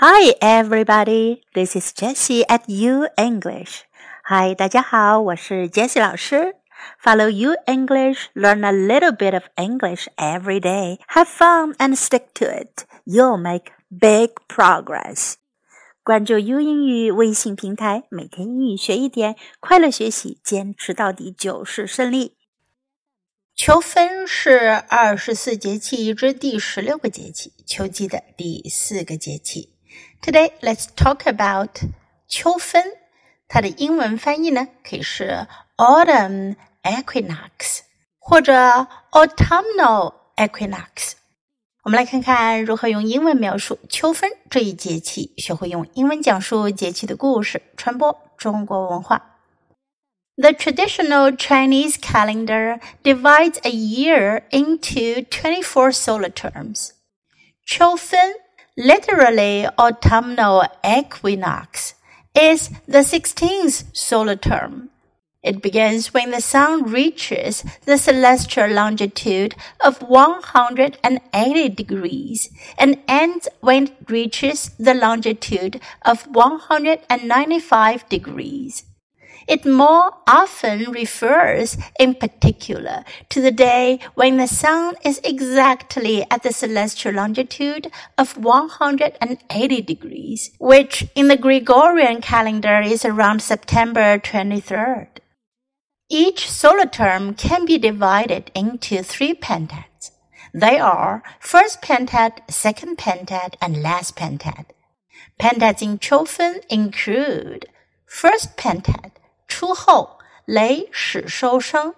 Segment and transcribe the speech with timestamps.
[0.00, 1.42] Hi, everybody.
[1.54, 3.82] This is Jessie at U English.
[4.28, 6.54] Hi, 大家好，我是 Jessie 老师。
[7.02, 11.00] Follow U English, learn a little bit of English every day.
[11.08, 12.84] Have fun and stick to it.
[13.04, 15.34] You'll make big progress.
[16.04, 22.36] 关注 U 英语微信平台，每天英语学一点，快乐学习，坚持到底就是胜利。
[23.56, 29.74] 秋分是二十四节气之第十六个节气，秋季的第四个节气。
[30.21, 31.81] Today, let's talk about
[32.27, 32.83] 秋分。
[33.47, 37.79] 它的英文翻译呢，可以是 autumn equinox
[38.17, 41.13] 或者 autumnal equinox。
[41.83, 49.21] 我们来看看如何用英文描述秋分这一节气，学会用英文讲述节气的故事，传播中国文化。
[50.35, 56.91] The traditional Chinese calendar divides a year into 24 solar terms.
[57.65, 58.33] 秋分
[58.78, 61.94] literally autumnal equinox,
[62.32, 64.90] is the 16th solar term.
[65.42, 73.88] It begins when the sun reaches the celestial longitude of 180 degrees and ends when
[73.88, 78.84] it reaches the longitude of 195 degrees.
[79.48, 86.42] It more often refers in particular to the day when the sun is exactly at
[86.42, 95.08] the celestial longitude of 180 degrees, which in the Gregorian calendar is around September 23rd.
[96.10, 100.10] Each solar term can be divided into three pentads.
[100.52, 104.66] They are first pentad, second pentad, and last pentad.
[105.40, 107.66] Pentads in Qiufen include
[108.06, 109.12] first pentad,
[109.48, 111.94] 初候，雷始收声。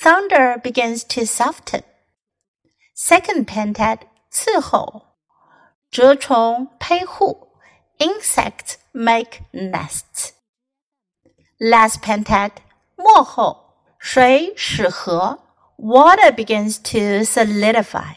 [0.00, 1.82] Thunder begins to soften.
[2.96, 5.16] Second pentad 次候，
[5.90, 7.48] 蛰虫坯户
[7.98, 10.30] ，insects make nests.
[11.58, 12.52] Last pentad
[12.96, 15.38] 末候，水始涸
[15.76, 18.14] ，water begins to solidify.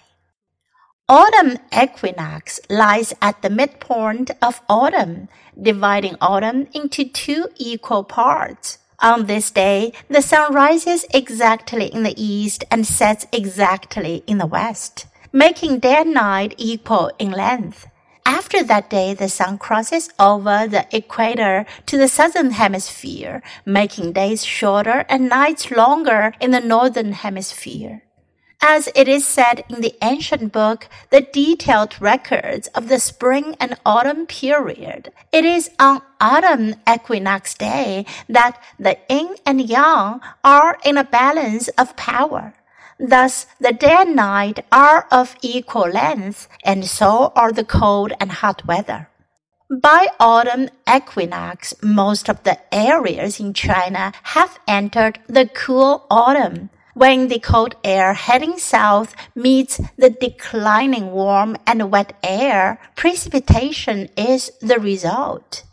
[1.11, 5.27] Autumn equinox lies at the midpoint of autumn,
[5.61, 8.77] dividing autumn into two equal parts.
[8.99, 14.45] On this day, the sun rises exactly in the east and sets exactly in the
[14.45, 17.87] west, making day and night equal in length.
[18.25, 24.45] After that day, the sun crosses over the equator to the southern hemisphere, making days
[24.45, 28.03] shorter and nights longer in the northern hemisphere.
[28.63, 33.75] As it is said in the ancient book, the detailed records of the spring and
[33.83, 40.95] autumn period, it is on autumn equinox day that the yin and yang are in
[40.95, 42.53] a balance of power.
[42.99, 48.31] Thus, the day and night are of equal length, and so are the cold and
[48.31, 49.09] hot weather.
[49.71, 57.27] By autumn equinox, most of the areas in China have entered the cool autumn when
[57.27, 64.79] the cold air heading south meets the declining warm and wet air, precipitation is the
[64.79, 65.63] result.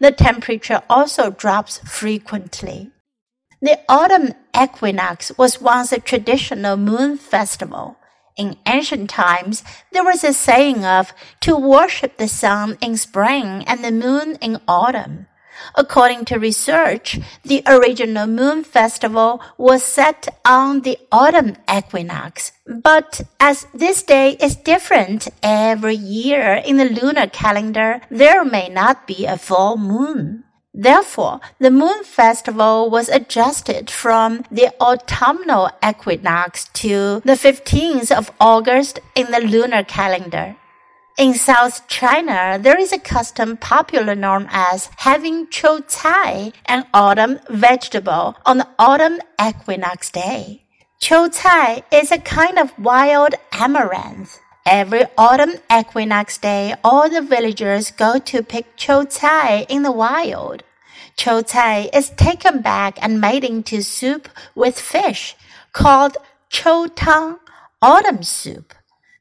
[0.00, 2.90] The temperature also drops frequently.
[3.62, 7.96] The autumn equinox was once a traditional moon festival.
[8.36, 9.62] In ancient times,
[9.92, 14.60] there was a saying of to worship the sun in spring and the moon in
[14.66, 15.28] autumn.
[15.74, 22.52] According to research, the original moon festival was set on the autumn equinox.
[22.66, 29.06] But as this day is different every year in the lunar calendar, there may not
[29.06, 30.44] be a full moon.
[30.76, 38.98] Therefore, the moon festival was adjusted from the autumnal equinox to the 15th of August
[39.14, 40.56] in the lunar calendar.
[41.16, 47.38] In South China, there is a custom popular known as having qiu cai, an autumn
[47.48, 50.64] vegetable, on the autumn equinox day.
[51.00, 54.40] Qiu cai is a kind of wild amaranth.
[54.66, 60.64] Every autumn equinox day, all the villagers go to pick qiu cai in the wild.
[61.16, 65.36] Qiu cai is taken back and made into soup with fish
[65.72, 66.16] called
[66.50, 67.38] qiu tang,
[67.80, 68.74] autumn soup.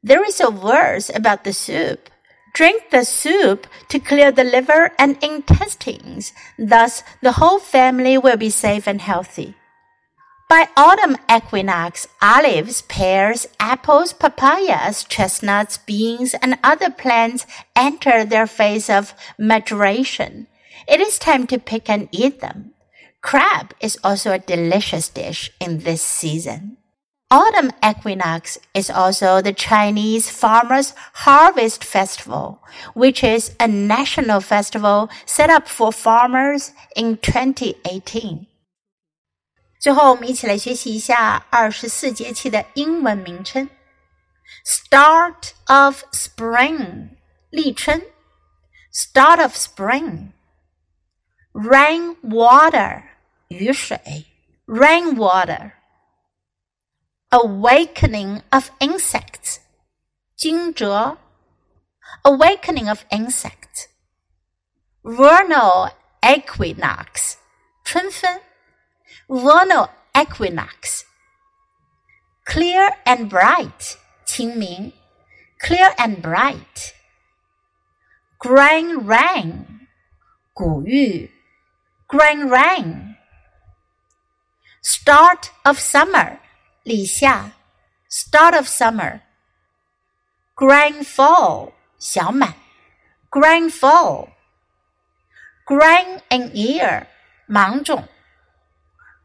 [0.04, 2.10] There is a verse about the soup.
[2.54, 6.34] Drink the soup to clear the liver and intestines.
[6.60, 9.56] Thus, the whole family will be safe and healthy.
[10.50, 18.90] By autumn equinox, olives, pears, apples, papayas, chestnuts, beans, and other plants enter their phase
[18.90, 20.48] of maturation.
[20.86, 22.74] It is time to pick and eat them.
[23.22, 26.78] Crab is also a delicious dish in this season
[27.33, 30.95] autumn equinox is also the Chinese farmers'
[31.25, 32.61] harvest festival,
[32.95, 38.47] which is a national festival set up for farmers in 2018.
[39.79, 43.69] 最后，我们一起来学习一下二十四节气的英文名称。
[44.65, 47.11] Start of spring，
[47.51, 48.03] 立春。
[48.93, 53.03] Start of spring。Rain water，
[53.49, 54.27] 雨水。
[54.67, 55.73] Rain water。
[57.34, 59.58] Awakening of Insects.
[60.38, 61.18] 惊蛰
[62.24, 63.88] Awakening of Insects.
[65.04, 65.90] Vernal
[66.22, 67.38] Equinox.
[67.84, 68.40] 春分
[69.28, 71.06] Vernal Equinox.
[72.46, 73.98] Clear and bright.
[74.28, 74.94] 清明
[75.60, 76.94] Clear and bright.
[78.38, 79.88] Grain rain.
[80.54, 81.32] 谷雨
[82.08, 83.16] Grain rain.
[84.84, 86.38] Start of summer.
[86.84, 87.52] 立夏
[88.10, 89.22] ，Start of Summer。
[90.56, 92.54] Grain Full，小满
[93.30, 94.30] ，Grain Full。
[95.66, 97.08] Grain in Ear，
[97.48, 98.08] 芒种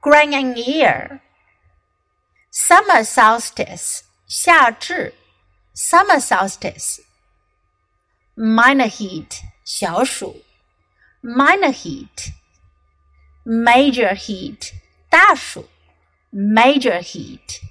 [0.01, 1.21] ，Grain in Ear。
[2.53, 5.15] Summer Solstice，夏至
[5.75, 7.01] ，Summer Solstice。
[8.37, 10.45] Minor Heat，小暑
[11.23, 12.33] ，Minor Heat。
[13.45, 14.75] Major Heat，
[15.11, 15.69] 大暑。
[16.38, 17.62] major heat.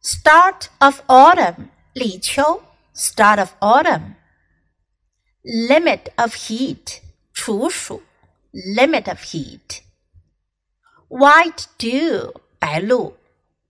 [0.00, 2.62] Start of autumn, 立秋
[2.94, 4.14] start of autumn.
[5.42, 7.00] Limit of heat,
[7.32, 8.02] 处暑
[8.52, 9.82] limit of heat
[11.08, 13.16] white dew 白露，